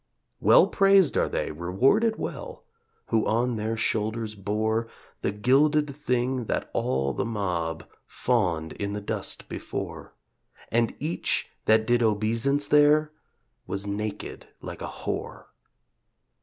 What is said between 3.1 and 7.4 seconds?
on their shoulders bore The gilded Thing that all the